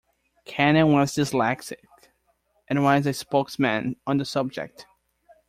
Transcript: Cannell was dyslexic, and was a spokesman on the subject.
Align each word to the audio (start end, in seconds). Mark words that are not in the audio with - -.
Cannell 0.45 0.89
was 0.89 1.13
dyslexic, 1.15 1.83
and 2.67 2.81
was 2.83 3.05
a 3.05 3.13
spokesman 3.13 3.97
on 4.07 4.17
the 4.17 4.25
subject. 4.25 4.87